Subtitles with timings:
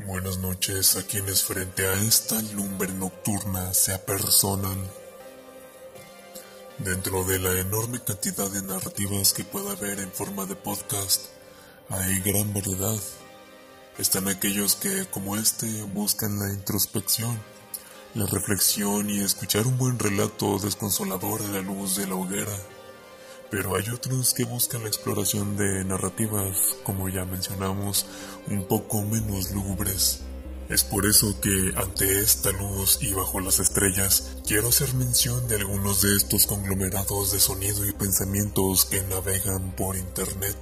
[0.00, 4.76] Buenas noches a quienes frente a esta lumbre nocturna se apersonan.
[6.78, 11.26] Dentro de la enorme cantidad de narrativas que pueda haber en forma de podcast,
[11.90, 12.98] hay gran variedad.
[13.96, 17.40] Están aquellos que, como este, buscan la introspección,
[18.14, 22.56] la reflexión y escuchar un buen relato desconsolador a la luz de la hoguera.
[23.56, 28.04] Pero hay otros que buscan la exploración de narrativas, como ya mencionamos,
[28.48, 30.22] un poco menos lúgubres.
[30.68, 35.54] Es por eso que ante esta luz y bajo las estrellas quiero hacer mención de
[35.54, 40.56] algunos de estos conglomerados de sonido y pensamientos que navegan por internet.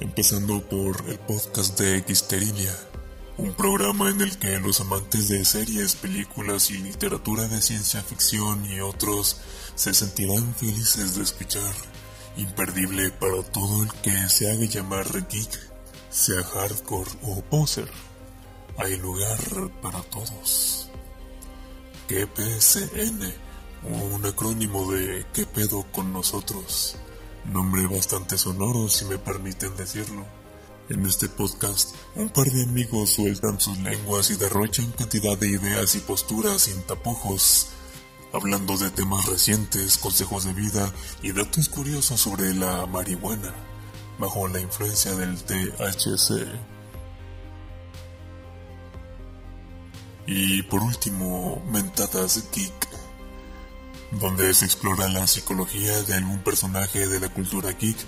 [0.00, 2.74] Empezando por el podcast de Xterilia,
[3.38, 8.66] un programa en el que los amantes de series, películas y literatura de ciencia ficción
[8.66, 9.40] y otros
[9.76, 11.72] se sentirán felices de escuchar.
[12.36, 15.50] Imperdible para todo el que se haga llamar geek,
[16.10, 17.88] sea hardcore o poser.
[18.76, 19.38] Hay lugar
[19.82, 20.90] para todos.
[22.08, 23.34] KPCN,
[23.84, 26.96] un acrónimo de ¿Qué pedo con nosotros?
[27.44, 30.37] Nombre bastante sonoro si me permiten decirlo.
[30.90, 35.94] En este podcast, un par de amigos sueltan sus lenguas y derrochan cantidad de ideas
[35.96, 37.68] y posturas sin tapujos
[38.32, 40.90] hablando de temas recientes, consejos de vida
[41.22, 43.52] y datos curiosos sobre la marihuana,
[44.18, 46.46] bajo la influencia del THC.
[50.26, 52.88] Y por último, Mentadas Geek,
[54.12, 57.98] donde se explora la psicología de algún personaje de la cultura geek,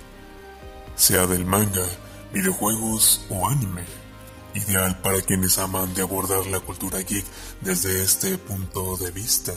[0.95, 1.85] sea del manga,
[2.33, 3.83] videojuegos o anime,
[4.55, 7.25] ideal para quienes aman de abordar la cultura geek
[7.61, 9.53] desde este punto de vista.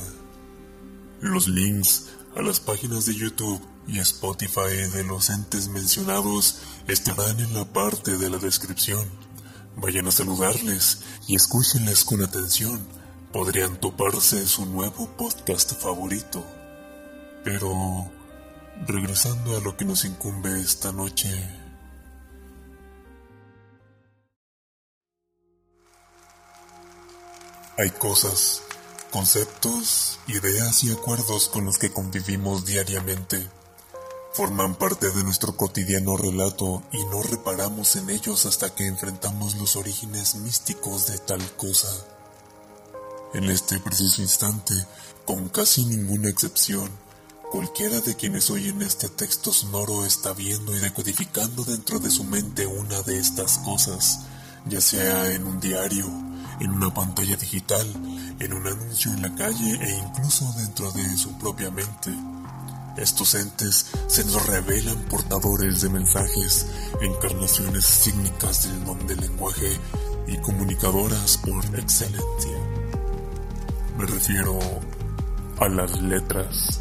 [1.21, 7.55] Los links a las páginas de YouTube y Spotify de los entes mencionados estarán en
[7.55, 9.09] la parte de la descripción.
[9.77, 12.81] Vayan a saludarles y escúchenles con atención.
[13.33, 16.45] Podrían toparse su nuevo podcast favorito.
[17.43, 18.11] Pero,
[18.87, 21.64] regresando a lo que nos incumbe esta noche.
[27.77, 28.63] Hay cosas
[29.11, 33.49] conceptos, ideas y acuerdos con los que convivimos diariamente
[34.35, 39.77] forman parte de nuestro cotidiano relato y no reparamos en ellos hasta que enfrentamos los
[39.77, 41.89] orígenes místicos de tal cosa.
[43.33, 44.75] En este preciso instante,
[45.25, 46.91] con casi ninguna excepción,
[47.53, 52.67] cualquiera de quienes oyen este texto sonoro está viendo y decodificando dentro de su mente
[52.67, 54.23] una de estas cosas,
[54.67, 56.07] ya sea en un diario,
[56.61, 57.87] en una pantalla digital,
[58.39, 62.11] en un anuncio en la calle e incluso dentro de su propia mente.
[62.97, 66.67] Estos entes se nos revelan portadores de mensajes,
[67.01, 69.79] encarnaciones sígnicas del don del lenguaje
[70.29, 72.59] y comunicadoras por excelencia.
[73.99, 74.59] Me refiero
[75.59, 76.81] a las letras.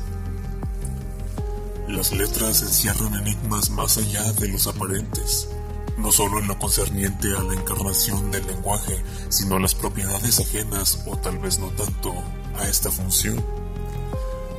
[1.87, 5.49] Las letras encierran enigmas más allá de los aparentes
[5.97, 11.03] no solo en lo concerniente a la encarnación del lenguaje, sino a las propiedades ajenas
[11.05, 12.13] o tal vez no tanto
[12.57, 13.43] a esta función.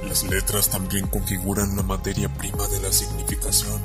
[0.06, 3.80] Las letras también configuran la materia prima de la significación,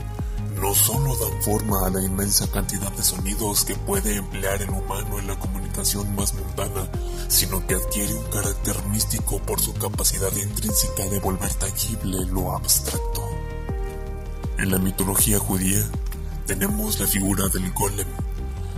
[0.62, 5.20] no solo dan forma a la inmensa cantidad de sonidos que puede emplear el humano
[5.20, 6.90] en la comunicación más mundana,
[7.30, 13.24] sino que adquiere un carácter místico por su capacidad intrínseca de volver tangible lo abstracto.
[14.58, 15.90] En la mitología judía,
[16.50, 18.08] tenemos la figura del golem,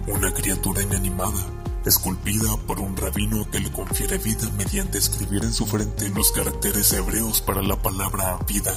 [0.05, 1.41] una criatura inanimada,
[1.85, 6.91] esculpida por un rabino que le confiere vida mediante escribir en su frente los caracteres
[6.91, 8.75] hebreos para la palabra vida,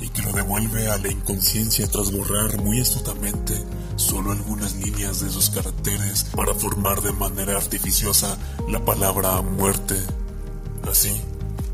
[0.00, 3.60] y que lo devuelve a la inconsciencia tras borrar muy astutamente
[3.96, 8.38] solo algunas líneas de sus caracteres para formar de manera artificiosa
[8.68, 9.96] la palabra muerte.
[10.88, 11.20] Así,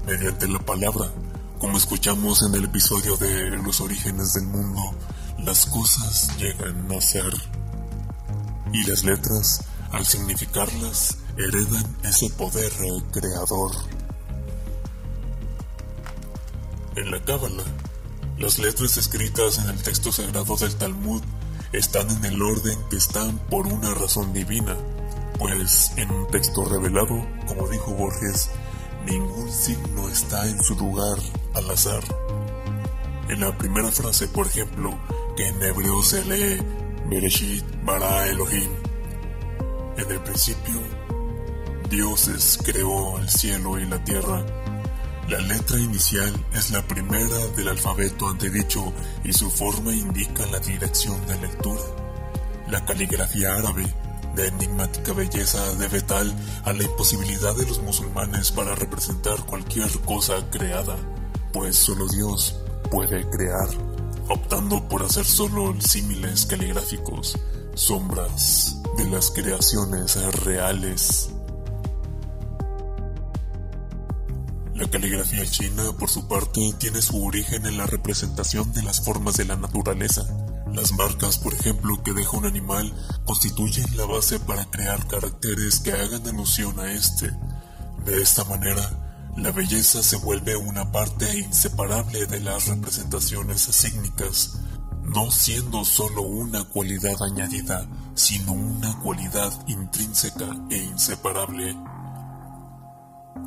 [0.06, 1.12] mediante la palabra,
[1.58, 4.80] como escuchamos en el episodio de Los orígenes del mundo,
[5.44, 7.32] las cosas llegan a ser.
[8.72, 12.72] Y las letras, al significarlas, heredan ese poder
[13.10, 13.72] creador.
[16.96, 17.64] En la Cábala,
[18.38, 21.22] las letras escritas en el texto sagrado del Talmud
[21.72, 24.76] están en el orden que están por una razón divina,
[25.38, 28.50] pues en un texto revelado, como dijo Borges,
[29.06, 31.18] ningún signo está en su lugar
[31.54, 32.02] al azar.
[33.28, 34.98] En la primera frase, por ejemplo,
[35.36, 36.62] que en hebreo se lee
[37.08, 38.70] Bereshit bara Elohim.
[39.96, 40.80] En el principio,
[41.88, 44.44] Dios creó el cielo y la tierra.
[45.28, 48.92] La letra inicial es la primera del alfabeto antedicho
[49.24, 51.82] y su forma indica la dirección de lectura.
[52.68, 53.84] La caligrafía árabe,
[54.34, 56.32] de enigmática belleza debe tal
[56.64, 60.96] a la imposibilidad de los musulmanes para representar cualquier cosa creada,
[61.52, 62.56] pues solo Dios
[62.90, 63.68] puede crear,
[64.30, 67.36] optando por hacer solo símiles caligráficos,
[67.74, 71.30] sombras de las creaciones reales.
[74.74, 79.36] La caligrafía china, por su parte, tiene su origen en la representación de las formas
[79.36, 80.24] de la naturaleza.
[80.72, 82.92] Las marcas, por ejemplo, que deja un animal
[83.24, 87.30] constituyen la base para crear caracteres que hagan alusión a este.
[88.04, 88.99] De esta manera,
[89.36, 94.60] la belleza se vuelve una parte inseparable de las representaciones sígnicas,
[95.02, 101.74] no siendo solo una cualidad añadida, sino una cualidad intrínseca e inseparable.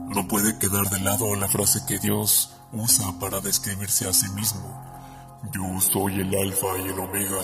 [0.08, 4.82] No puede quedar de lado la frase que Dios usa para describirse a sí mismo.
[5.54, 7.42] Yo soy el alfa y el omega.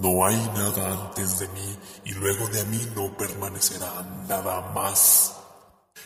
[0.00, 5.37] No hay nada antes de mí y luego de mí no permanecerá nada más.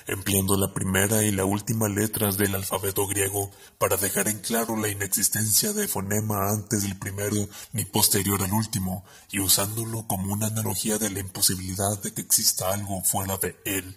[0.07, 4.89] Empleando la primera y la última letras del alfabeto griego para dejar en claro la
[4.89, 10.99] inexistencia de fonema antes del primero ni posterior al último, y usándolo como una analogía
[10.99, 13.97] de la imposibilidad de que exista algo fuera de él.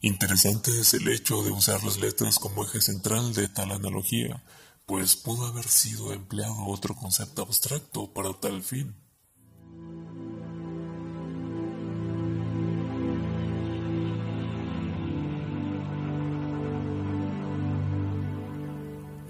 [0.00, 4.42] Interesante es el hecho de usar las letras como eje central de tal analogía,
[4.86, 8.94] pues pudo haber sido empleado otro concepto abstracto para tal fin.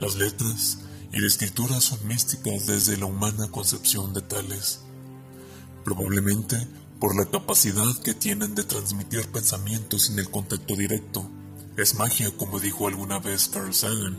[0.05, 0.81] Las letras
[1.15, 4.81] y la escritura son místicas desde la humana concepción de tales.
[5.83, 6.59] Probablemente
[7.01, 11.27] por la capacidad que tienen de transmitir pensamientos sin el contacto directo.
[11.79, 14.19] Es magia, como dijo alguna vez Carl Sagan.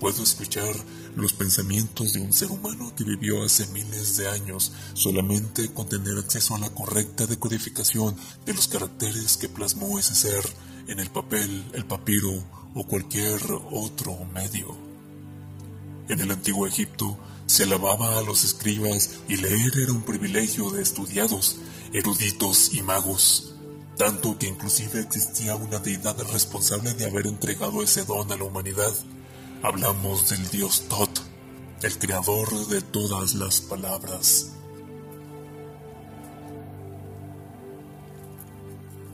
[0.00, 0.74] Puedo escuchar
[1.14, 6.16] los pensamientos de un ser humano que vivió hace miles de años solamente con tener
[6.16, 8.16] acceso a la correcta decodificación
[8.46, 10.42] de los caracteres que plasmó ese ser
[10.88, 12.32] en el papel, el papiro
[12.74, 13.40] o cualquier
[13.70, 14.85] otro medio.
[16.08, 20.82] En el antiguo Egipto se alababa a los escribas y leer era un privilegio de
[20.82, 21.56] estudiados,
[21.92, 23.54] eruditos y magos,
[23.96, 28.92] tanto que inclusive existía una deidad responsable de haber entregado ese don a la humanidad.
[29.62, 31.10] Hablamos del dios Tot,
[31.82, 34.52] el creador de todas las palabras.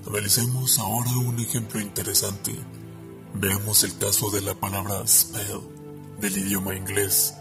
[0.07, 2.55] Analicemos ahora un ejemplo interesante.
[3.35, 5.82] Veamos el caso de la palabra spell
[6.23, 7.35] del idioma inglés.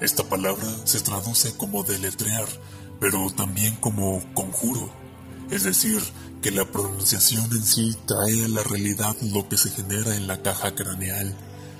[0.00, 2.46] Esta palabra se traduce como deletrear,
[3.00, 4.90] pero también como conjuro,
[5.50, 6.02] es decir,
[6.42, 10.42] que la pronunciación en sí trae a la realidad lo que se genera en la
[10.42, 11.34] caja craneal.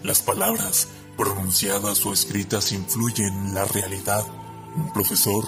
[0.04, 4.24] Las palabras, pronunciadas o escritas, influyen en la realidad.
[4.76, 5.44] Un profesor,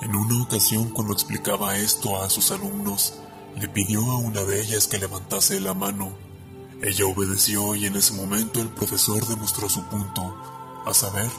[0.00, 3.14] en una ocasión cuando explicaba esto a sus alumnos,
[3.60, 6.29] le pidió a una de ellas que levantase la mano.
[6.82, 10.34] Ella obedeció y en ese momento el profesor demostró su punto,
[10.86, 11.30] a saber,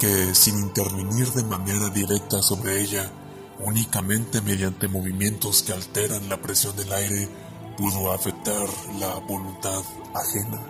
[0.00, 3.08] que sin intervenir de manera directa sobre ella,
[3.60, 7.28] únicamente mediante movimientos que alteran la presión del aire,
[7.76, 8.66] pudo afectar
[8.98, 9.82] la voluntad
[10.14, 10.60] ajena.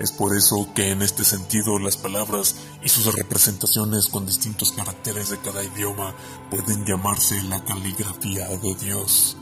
[0.00, 5.30] Es por eso que en este sentido las palabras y sus representaciones con distintos caracteres
[5.30, 6.16] de cada idioma
[6.50, 9.36] pueden llamarse la caligrafía de Dios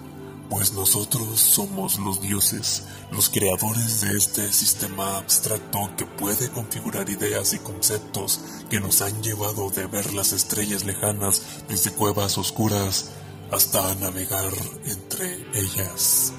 [0.48, 7.52] pues nosotros somos los dioses, los creadores de este sistema abstracto que puede configurar ideas
[7.54, 13.10] y conceptos que nos han llevado de ver las estrellas lejanas desde cuevas oscuras
[13.50, 14.52] hasta navegar
[14.84, 16.32] entre ellas.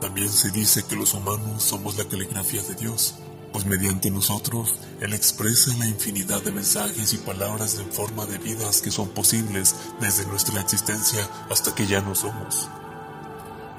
[0.00, 3.16] También se dice que los humanos somos la caligrafía de Dios,
[3.56, 8.82] pues mediante nosotros Él expresa la infinidad de mensajes y palabras en forma de vidas
[8.82, 12.68] que son posibles desde nuestra existencia hasta que ya no somos.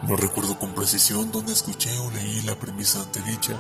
[0.02, 3.56] No recuerdo con precisión dónde escuché o leí la premisa antedicha,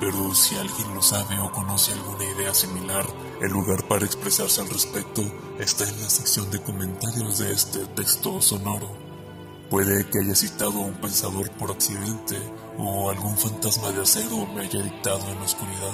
[0.00, 3.06] pero si alguien lo sabe o conoce alguna idea similar,
[3.40, 5.22] el lugar para expresarse al respecto
[5.60, 9.09] está en la sección de comentarios de este texto sonoro.
[9.70, 12.36] Puede que haya citado a un pensador por accidente
[12.76, 15.92] o algún fantasma de acero me haya dictado en la oscuridad.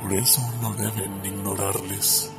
[0.00, 2.30] Por eso no deben ignorarles.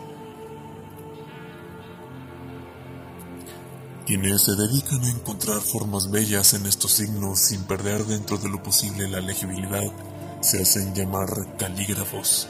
[4.06, 8.64] Quienes se dedican a encontrar formas bellas en estos signos sin perder dentro de lo
[8.64, 9.92] posible la legibilidad
[10.40, 12.48] se hacen llamar calígrafos,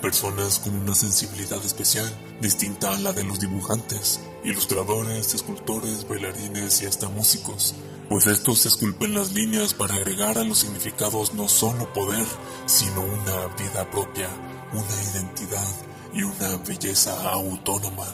[0.00, 6.86] personas con una sensibilidad especial distinta a la de los dibujantes, ilustradores, escultores, bailarines y
[6.86, 7.74] hasta músicos,
[8.08, 12.26] pues estos esculpen las líneas para agregar a los significados no solo poder,
[12.66, 14.28] sino una vida propia,
[14.72, 15.68] una identidad
[16.12, 18.06] y una belleza autónoma.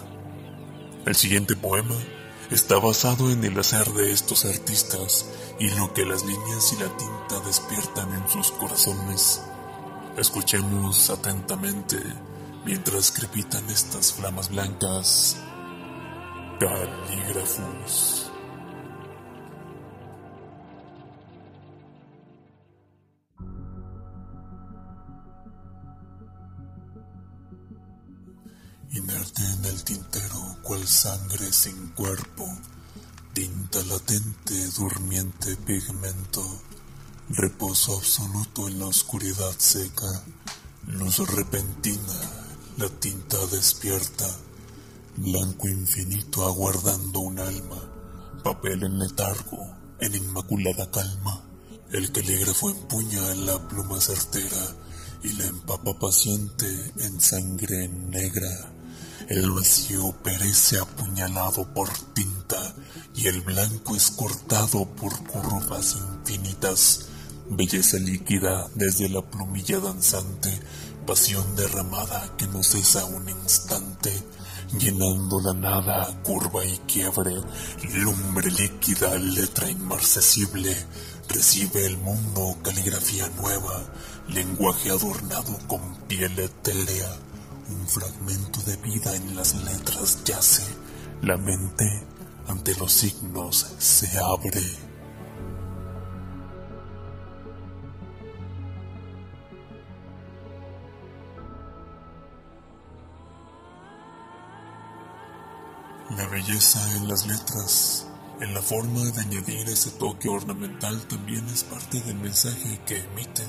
[1.06, 1.96] El siguiente poema
[2.50, 5.26] está basado en el hacer de estos artistas
[5.58, 9.40] y lo que las líneas y la tinta despiertan en sus corazones.
[10.16, 11.98] Escuchemos atentamente
[12.64, 15.36] mientras crepitan estas flamas blancas.
[16.58, 18.32] Calígrafos.
[28.92, 32.48] Inerte en el tintero, cual sangre sin cuerpo,
[33.34, 36.62] tinta latente, durmiente pigmento,
[37.28, 40.22] reposo absoluto en la oscuridad seca,
[40.86, 42.20] luz repentina,
[42.76, 44.26] la tinta despierta,
[45.16, 47.82] blanco infinito aguardando un alma,
[48.44, 49.58] papel en letargo,
[49.98, 51.42] en inmaculada calma,
[51.92, 54.76] el calígrafo empuña la pluma certera
[55.22, 56.66] y la empapa paciente
[56.98, 58.72] en sangre negra.
[59.28, 62.74] El vacío perece apuñalado por tinta
[63.16, 67.06] y el blanco es cortado por curvas infinitas.
[67.48, 70.50] Belleza líquida desde la plumilla danzante,
[71.06, 74.12] pasión derramada que no cesa un instante,
[74.78, 77.34] llenando la nada, curva y quiebre,
[77.94, 80.76] lumbre líquida, letra inmarcesible,
[81.28, 83.84] recibe el mundo caligrafía nueva,
[84.28, 87.08] lenguaje adornado con piel etérea
[87.68, 90.62] un fragmento de vida en las letras yace.
[91.22, 92.06] La mente
[92.48, 94.85] ante los signos se abre.
[106.16, 108.06] La belleza en las letras,
[108.40, 113.42] en la forma de añadir ese toque ornamental también es parte del mensaje que emite.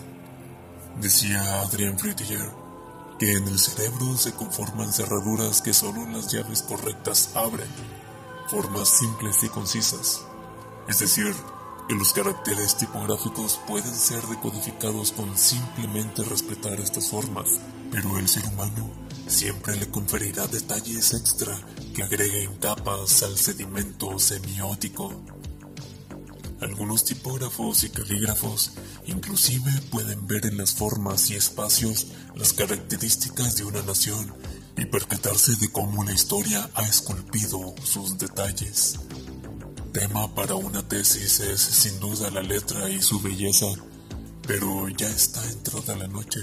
[1.00, 2.52] Decía Adrian Fritiger,
[3.20, 7.70] que en el cerebro se conforman cerraduras que solo las llaves correctas abren,
[8.50, 10.24] formas simples y concisas.
[10.90, 11.34] Es decir,
[11.88, 17.48] que los caracteres tipográficos pueden ser decodificados con simplemente respetar estas formas,
[17.94, 18.90] pero el ser humano
[19.26, 21.58] siempre le conferirá detalles extra
[21.98, 25.20] que agreguen capas al sedimento semiótico.
[26.62, 28.74] Algunos tipógrafos y calígrafos
[29.08, 34.32] inclusive pueden ver en las formas y espacios las características de una nación
[34.78, 39.00] y percatarse de cómo la historia ha esculpido sus detalles.
[39.92, 43.66] Tema para una tesis es sin duda la letra y su belleza,
[44.46, 46.42] pero ya está entrada la noche,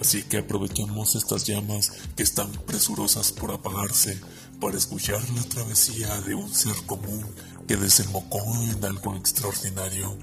[0.00, 4.20] así que aprovechemos estas llamas que están presurosas por apagarse
[4.60, 7.24] para escuchar la travesía de un ser común
[7.66, 8.40] que desembocó
[8.70, 10.18] en algo extraordinario.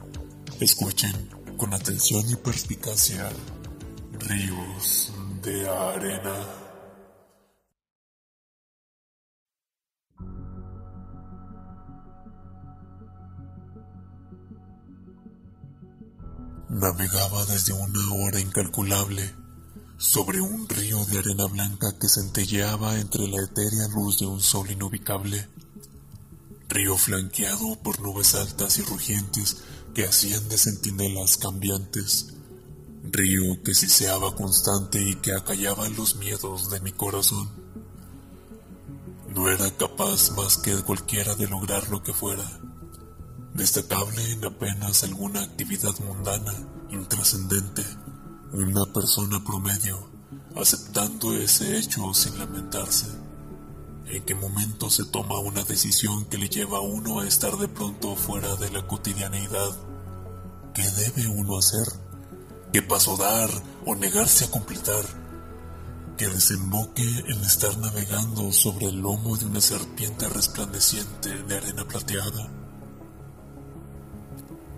[0.59, 3.29] Escuchen con atención y perspicacia
[4.19, 6.35] ríos de arena.
[16.69, 19.33] Navegaba desde una hora incalculable
[19.97, 24.69] sobre un río de arena blanca que centelleaba entre la etérea luz de un sol
[24.69, 25.47] inubicable.
[26.69, 29.57] Río flanqueado por nubes altas y rugientes
[29.95, 32.27] que hacían de centinelas cambiantes,
[33.11, 37.49] río que siseaba constante y que acallaba los miedos de mi corazón.
[39.33, 42.47] No era capaz más que cualquiera de lograr lo que fuera,
[43.55, 46.53] destacable en apenas alguna actividad mundana,
[46.91, 47.83] intrascendente,
[48.53, 50.09] una persona promedio,
[50.55, 53.27] aceptando ese hecho sin lamentarse
[54.09, 57.67] en qué momento se toma una decisión que le lleva a uno a estar de
[57.67, 59.69] pronto fuera de la cotidianeidad.
[60.73, 61.87] ¿Qué debe uno hacer?
[62.71, 63.49] ¿Qué paso dar
[63.85, 65.03] o negarse a completar?
[66.17, 72.49] Que desemboque en estar navegando sobre el lomo de una serpiente resplandeciente de arena plateada.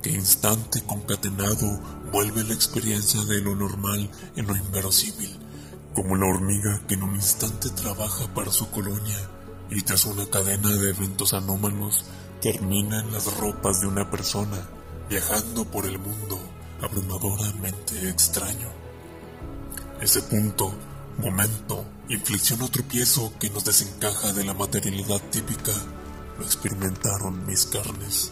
[0.01, 1.79] ¿Qué instante concatenado
[2.11, 5.39] vuelve la experiencia de lo normal en lo inverosímil
[5.93, 9.17] como la hormiga que en un instante trabaja para su colonia
[9.69, 12.05] y tras una cadena de eventos anómalos
[12.41, 14.57] termina en las ropas de una persona,
[15.09, 16.39] viajando por el mundo
[16.81, 18.69] abrumadoramente extraño.
[19.99, 20.73] Ese punto,
[21.17, 25.73] momento, inflexión o tropiezo que nos desencaja de la materialidad típica,
[26.37, 28.31] lo experimentaron mis carnes.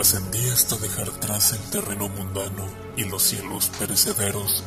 [0.00, 4.62] Ascendí hasta dejar atrás el terreno mundano y los cielos perecederos.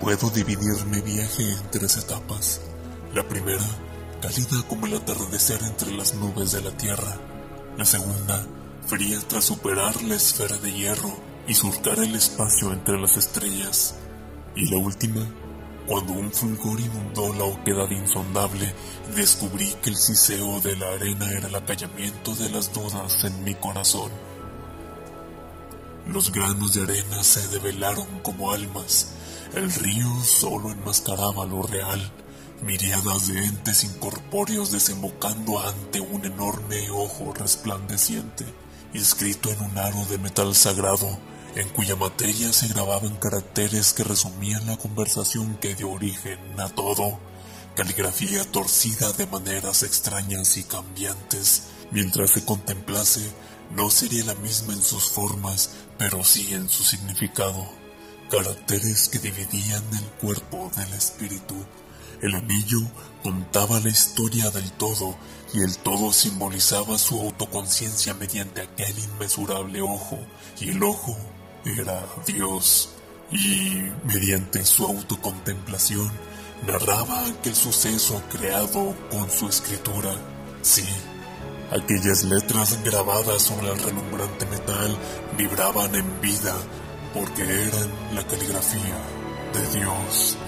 [0.00, 2.62] Puedo dividir mi viaje en tres etapas.
[3.14, 3.66] La primera,
[4.22, 7.14] cálida como el atardecer entre las nubes de la tierra.
[7.76, 8.46] La segunda,
[8.86, 11.14] fría tras superar la esfera de hierro
[11.46, 13.96] y surcar el espacio entre las estrellas.
[14.56, 15.26] Y la última,
[15.86, 18.74] Cuando un fulgor inundó la oquedad insondable,
[19.14, 23.54] descubrí que el siseo de la arena era el acallamiento de las dudas en mi
[23.54, 24.27] corazón.
[26.08, 29.08] Los granos de arena se develaron como almas.
[29.54, 32.12] El río solo enmascaraba lo real.
[32.62, 38.46] Miriadas de entes incorpóreos desembocando ante un enorme ojo resplandeciente,
[38.94, 41.18] inscrito en un aro de metal sagrado,
[41.54, 47.20] en cuya materia se grababan caracteres que resumían la conversación que dio origen a todo,
[47.76, 53.30] caligrafía torcida de maneras extrañas y cambiantes, mientras se contemplase,
[53.70, 57.68] no sería la misma en sus formas, pero sí en su significado,
[58.30, 61.54] caracteres que dividían el cuerpo del espíritu.
[62.22, 62.78] El anillo
[63.22, 65.16] contaba la historia del todo
[65.54, 70.18] y el todo simbolizaba su autoconciencia mediante aquel inmesurable ojo
[70.60, 71.16] y el ojo
[71.64, 72.90] era Dios
[73.30, 76.10] y mediante su autocontemplación
[76.66, 80.14] narraba aquel suceso creado con su escritura.
[80.62, 80.84] Sí,
[81.70, 84.96] aquellas letras grabadas sobre el relumbrante metal
[85.36, 86.54] vibraban en vida
[87.14, 88.98] porque eran la caligrafía
[89.52, 90.38] de Dios.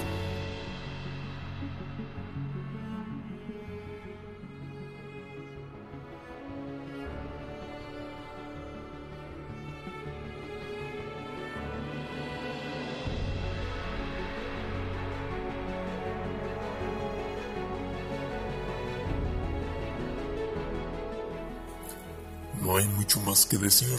[22.70, 23.98] No hay mucho más que decir.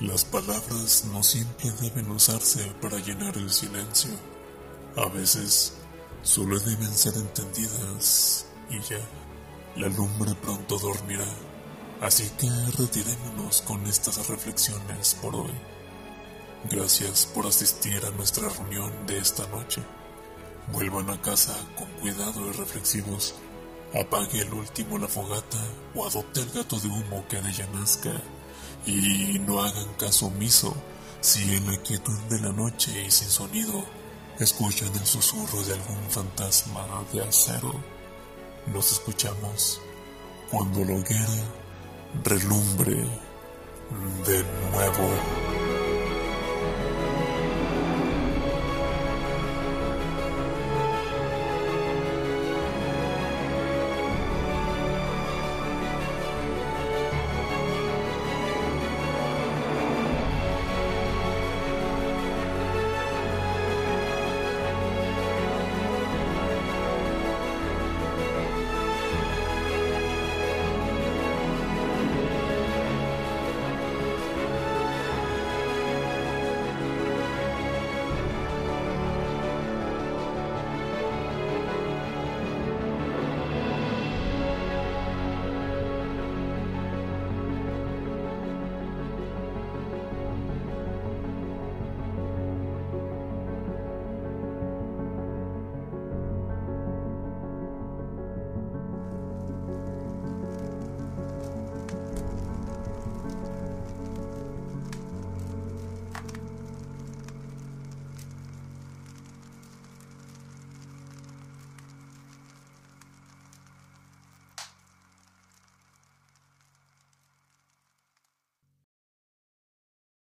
[0.00, 4.12] Las palabras no siempre deben usarse para llenar el silencio.
[4.96, 5.74] A veces
[6.22, 8.98] solo deben ser entendidas y ya.
[9.76, 11.26] La lumbre pronto dormirá.
[12.00, 15.52] Así que retirémonos con estas reflexiones por hoy.
[16.70, 19.82] Gracias por asistir a nuestra reunión de esta noche.
[20.72, 23.34] Vuelvan a casa con cuidado y reflexivos
[24.00, 25.58] apague el último la fogata
[25.94, 28.12] o adopte el gato de humo que de ella nazca
[28.86, 30.74] y no hagan caso omiso
[31.20, 33.84] si en la quietud de la noche y sin sonido
[34.38, 37.74] escuchan el susurro de algún fantasma de acero.
[38.66, 39.80] Nos escuchamos
[40.50, 41.44] cuando la hoguera
[42.24, 42.96] relumbre
[44.26, 45.45] de nuevo.